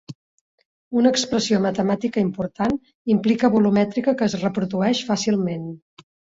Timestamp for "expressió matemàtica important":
1.15-2.75